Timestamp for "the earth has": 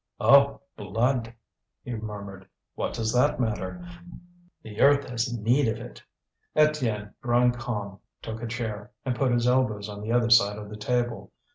4.63-5.31